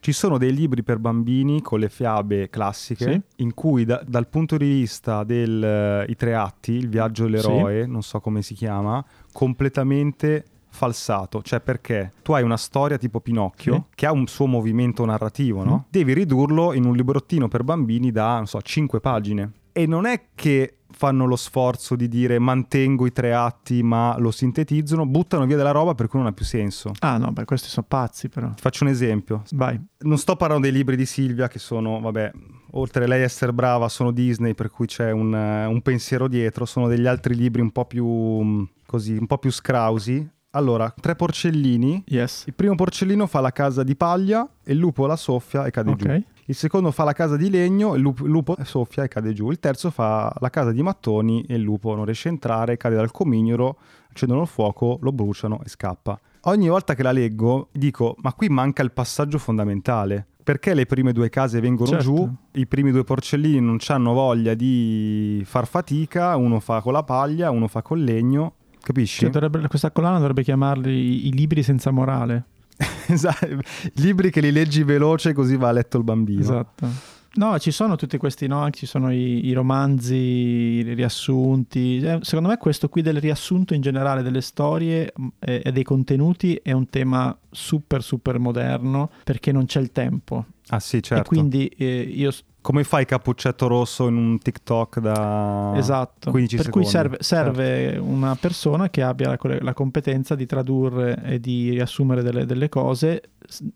[0.00, 3.42] Ci sono dei libri per bambini con le fiabe classiche Sì.
[3.42, 8.18] in cui da- dal punto di vista dei tre atti, il viaggio dell'eroe, non so
[8.20, 13.82] come si chiama, completamente falsato, cioè perché tu hai una storia tipo Pinocchio Sì.
[13.96, 15.74] che ha un suo movimento narrativo, no?
[15.74, 15.90] Mm.
[15.90, 19.50] Devi ridurlo in un librottino per bambini da, non so, 5 pagine.
[19.72, 24.30] E non è che fanno lo sforzo di dire mantengo i tre atti ma lo
[24.30, 26.92] sintetizzano, buttano via della roba per cui non ha più senso.
[27.00, 28.48] Ah no, beh, questi sono pazzi però.
[28.54, 29.42] Ti faccio un esempio.
[29.52, 29.80] Vai.
[30.00, 32.30] Non sto parlando dei libri di Silvia che sono, vabbè,
[32.72, 36.86] oltre a lei essere brava, sono Disney per cui c'è un, un pensiero dietro, sono
[36.88, 40.28] degli altri libri un po' più così, un po' più scrausi.
[40.52, 42.02] Allora, tre porcellini.
[42.08, 42.42] Yes.
[42.46, 45.90] Il primo porcellino fa la casa di paglia e il lupo la soffia e cade
[45.90, 45.96] Ok.
[45.96, 46.24] giù.
[46.50, 49.52] Il secondo fa la casa di legno, il lupo, il lupo soffia e cade giù.
[49.52, 52.96] Il terzo fa la casa di mattoni e il lupo non riesce a entrare, cade
[52.96, 53.76] dal comignolo,
[54.10, 56.18] accendono il fuoco, lo bruciano e scappa.
[56.44, 60.26] Ogni volta che la leggo dico, ma qui manca il passaggio fondamentale.
[60.42, 62.02] Perché le prime due case vengono Certo.
[62.04, 67.04] giù, i primi due porcellini non hanno voglia di far fatica, uno fa con la
[67.04, 69.20] paglia, uno fa col legno, capisci?
[69.20, 72.44] Cioè, dovrebbe- questa collana dovrebbe chiamarli i libri senza morale.
[73.06, 73.46] Esatto,
[73.94, 76.40] libri che li leggi veloce così va a letto il bambino.
[76.40, 77.18] Esatto.
[77.32, 78.68] No, ci sono tutti questi, no?
[78.70, 81.98] Ci sono i, i romanzi, i riassunti.
[81.98, 85.84] Eh, Secondo me questo qui del riassunto in generale delle storie mh, e, e dei
[85.84, 90.44] contenuti è un tema super super moderno perché non c'è il tempo.
[90.68, 91.22] Ah sì, certo.
[91.22, 92.32] E quindi eh, io...
[92.62, 96.86] Come fai cappuccetto rosso in un TikTok da Esatto, 15 per secondi?
[96.86, 97.54] cui serve, Certo.
[97.54, 102.68] serve una persona che abbia la, la competenza di tradurre e di riassumere delle, delle
[102.68, 103.22] cose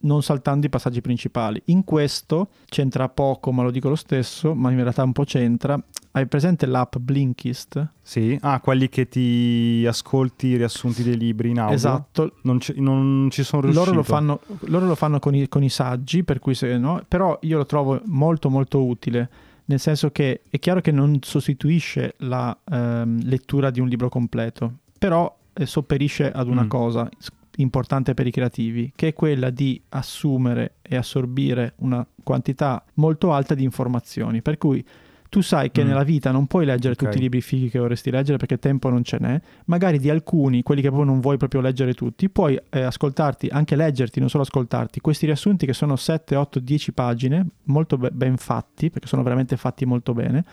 [0.01, 1.61] non saltando i passaggi principali.
[1.67, 5.79] In questo c'entra poco, ma lo dico lo stesso, ma in realtà un po' c'entra.
[6.13, 7.87] Hai presente l'app Blinkist?
[8.01, 11.75] Sì, ah, quelli che ti ascolti i riassunti dei libri in audio.
[11.75, 12.35] Esatto.
[12.43, 13.85] Non ci, non ci sono riuscito.
[13.87, 17.03] Loro lo fanno, loro lo fanno con, i, con i saggi, per cui se, no?
[17.09, 19.29] però io lo trovo molto molto utile,
[19.65, 24.73] nel senso che è chiaro che non sostituisce la ehm, lettura di un libro completo,
[24.97, 26.69] però eh, sopperisce ad una Mm.
[26.69, 27.09] cosa
[27.57, 33.55] importante per i creativi, che è quella di assumere e assorbire una quantità molto alta
[33.55, 34.85] di informazioni, per cui
[35.29, 35.89] tu sai che Mm.
[35.89, 37.03] nella vita non puoi leggere Ok.
[37.05, 40.63] tutti i libri fighi che vorresti leggere perché tempo non ce n'è, magari di alcuni,
[40.63, 44.45] quelli che poi non vuoi proprio leggere tutti, puoi eh, ascoltarti, anche leggerti, non solo
[44.45, 49.25] ascoltarti, questi riassunti che sono 7, 8, 10 pagine, molto be- ben fatti, perché sono
[49.25, 50.45] veramente fatti molto bene,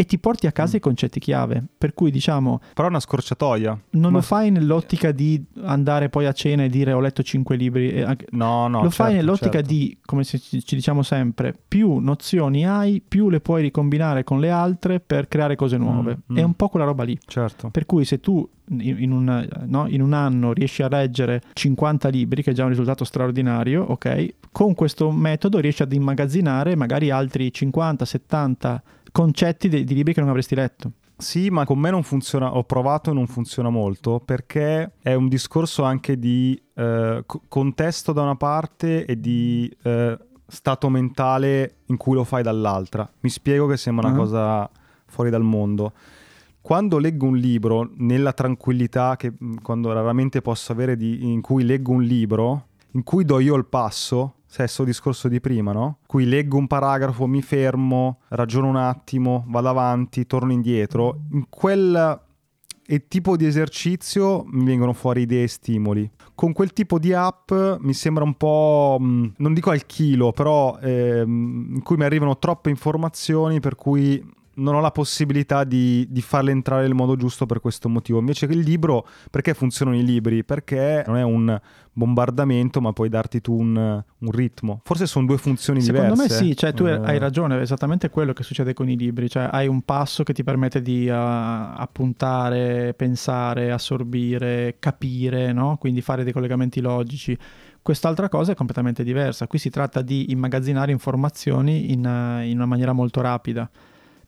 [0.00, 1.62] e ti porti a casa i concetti chiave.
[1.76, 3.78] Per cui diciamo, Però è una scorciatoia.
[3.90, 7.54] non Ma- lo fai nell'ottica di andare poi a cena e dire ho letto 5
[7.54, 8.00] libri.
[8.00, 9.68] anche- No, no, lo fai certo, nell'ottica certo.
[9.68, 14.48] di, come ci, ci diciamo sempre, più nozioni hai, più le puoi ricombinare con le
[14.48, 16.20] altre per creare cose nuove.
[16.32, 16.44] Mm, È mm.
[16.46, 17.18] un po' quella roba lì.
[17.26, 17.68] Certo.
[17.68, 22.08] Per cui se tu in in un, no, in un anno riesci a leggere 50
[22.08, 24.34] libri, che è già un risultato straordinario, ok?
[24.52, 28.82] Con questo metodo riesci ad immagazzinare magari altri 50, 70
[29.12, 30.92] concetti de- di libri che non avresti letto.
[31.16, 35.28] Sì, ma con me non funziona, ho provato e non funziona molto perché è un
[35.28, 41.98] discorso anche di eh, co- contesto da una parte e di eh, stato mentale in
[41.98, 43.06] cui lo fai dall'altra.
[43.20, 44.18] Mi spiego che sembra una Ah.
[44.18, 44.70] cosa
[45.06, 45.92] fuori dal mondo.
[46.62, 51.92] Quando leggo un libro, nella tranquillità che quando raramente posso avere di- in cui leggo
[51.92, 55.98] un libro, in cui do io il passo, stesso discorso di prima, no?
[56.06, 61.20] Cui leggo un paragrafo, mi fermo, ragiono un attimo, vado avanti, torno indietro.
[61.30, 62.20] In quel
[62.84, 66.10] e tipo di esercizio mi vengono fuori idee e stimoli.
[66.34, 70.76] Con quel tipo di app mi sembra un po', mh, non dico al chilo, però
[70.80, 74.20] ehm, in cui mi arrivano troppe informazioni per cui
[74.54, 78.18] non ho la possibilità di, di farle entrare nel modo giusto per questo motivo.
[78.18, 80.44] Invece che il libro, perché funzionano i libri?
[80.44, 81.60] Perché non è un
[81.92, 84.80] bombardamento, ma puoi darti tu un, un ritmo.
[84.84, 86.34] Forse sono due funzioni Secondo diverse.
[86.34, 89.28] me sì, cioè tu Eh, hai ragione, è esattamente quello che succede con i libri,
[89.28, 95.76] cioè hai un passo che ti permette di uh, appuntare, pensare, assorbire, capire, no?
[95.78, 97.36] quindi fare dei collegamenti logici.
[97.82, 102.66] Quest'altra cosa è completamente diversa, qui si tratta di immagazzinare informazioni in, uh, in una
[102.66, 103.68] maniera molto rapida.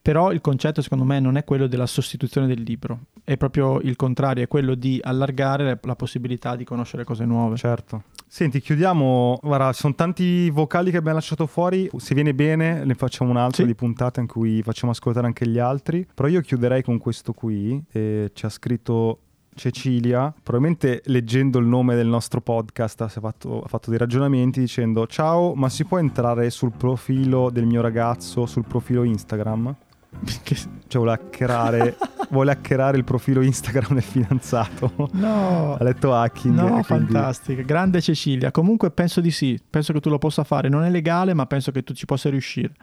[0.02, 3.94] Però il concetto secondo me non è quello della sostituzione del libro, è proprio il
[3.94, 7.56] contrario, è quello di allargare la possibilità di conoscere cose nuove.
[7.56, 8.02] Certo.
[8.26, 9.38] Senti, chiudiamo.
[9.40, 11.88] Guarda, sono tanti vocali che abbiamo lasciato fuori.
[11.98, 13.68] Se viene bene, ne facciamo un'altra Sì.
[13.68, 16.04] di puntata in cui facciamo ascoltare anche gli altri.
[16.12, 17.80] Però io chiuderei con questo qui.
[17.92, 19.18] E ci ha scritto
[19.54, 25.06] Cecilia, probabilmente leggendo il nome del nostro podcast ha fatto, ha fatto dei ragionamenti dicendo
[25.06, 29.76] ciao, ma si può entrare sul profilo del mio ragazzo, sul profilo Instagram?
[30.92, 31.96] Cioè vuole hackerare,
[32.28, 34.92] vuole hackerare il profilo Instagram del fidanzato.
[35.12, 35.74] No.
[35.74, 36.54] Ha letto hacking.
[36.54, 36.82] No, quindi...
[36.82, 37.62] fantastica.
[37.62, 38.50] Grande Cecilia.
[38.50, 39.58] Comunque penso di sì.
[39.70, 40.68] Penso che tu lo possa fare.
[40.68, 42.74] Non è legale, ma penso che tu ci possa riuscire.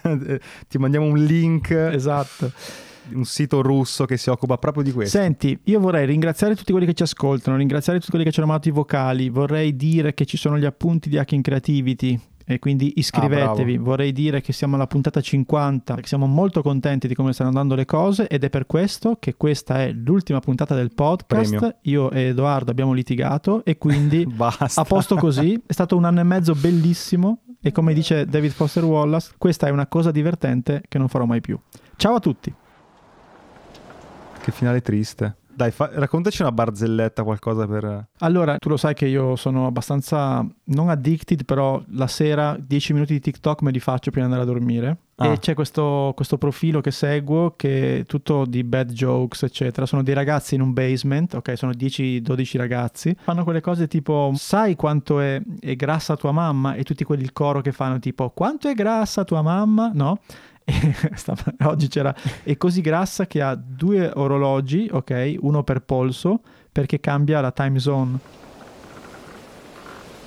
[0.66, 1.70] Ti mandiamo un link.
[1.70, 2.50] Esatto
[3.12, 5.16] un sito russo che si occupa proprio di questo.
[5.16, 8.48] Senti, io vorrei ringraziare tutti quelli che ci ascoltano, ringraziare tutti quelli che ci hanno
[8.48, 12.92] mandato i vocali, vorrei dire che ci sono gli appunti di Hacking Creativity e quindi
[12.96, 13.74] iscrivetevi.
[13.74, 17.48] Ah, Vorrei dire che siamo alla puntata 50, che siamo molto contenti di come stanno
[17.48, 21.56] andando le cose ed è per questo che questa è l'ultima puntata del podcast.
[21.56, 21.76] Premio.
[21.82, 25.60] Io e Edoardo abbiamo litigato e quindi a posto così.
[25.66, 29.70] È stato un anno e mezzo bellissimo e come dice David Foster Wallace, questa è
[29.70, 31.58] una cosa divertente che non farò mai più.
[31.96, 32.54] Ciao a tutti.
[34.40, 35.36] Che finale triste.
[35.56, 38.08] Dai, fa- raccontaci una barzelletta, qualcosa per...
[38.18, 43.14] Allora, tu lo sai che io sono abbastanza, non addicted, però la sera 10 minuti
[43.14, 44.98] di TikTok me li faccio prima di andare a dormire.
[45.14, 45.32] Ah.
[45.32, 49.86] E c'è questo, questo, profilo che seguo che è tutto di bad jokes, eccetera.
[49.86, 51.56] Sono dei ragazzi in un basement, ok?
[51.56, 53.16] Sono 10-12 ragazzi.
[53.18, 56.74] Fanno quelle cose tipo, sai quanto è, è grassa tua mamma?
[56.74, 59.90] E tutti quelli il coro che fanno tipo, quanto è grassa tua mamma?
[59.94, 60.18] No?
[61.64, 66.40] oggi c'era, è così grassa che ha due orologi, ok, uno per polso,
[66.72, 68.18] perché cambia la time zone.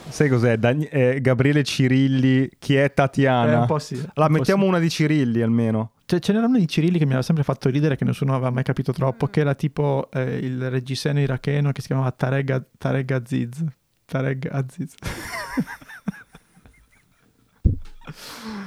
[0.08, 0.58] Sai cos'è?
[0.58, 3.52] Dan- eh, Gabriele Cirilli, chi è Tatiana?
[3.52, 4.02] Eh, un po' sì.
[4.14, 4.70] Allora, mettiamo sì.
[4.70, 5.92] una di Cirilli almeno.
[6.06, 8.50] Cioè, ce n'era una di Cirilli che mi aveva sempre fatto ridere, che nessuno aveva
[8.50, 13.12] mai capito troppo, che era tipo eh, il reggiseno iracheno che si chiamava Tareg, Tareg
[13.12, 13.64] Aziz.
[14.06, 14.96] Tareg Aziz.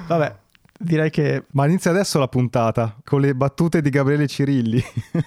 [0.06, 0.36] Vabbè,
[0.82, 1.44] direi che...
[1.52, 4.82] Ma inizia adesso la puntata con le battute di Gabriele Cirilli.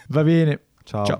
[0.10, 0.60] Va bene.
[0.84, 1.06] Ciao.
[1.06, 1.20] Ciao.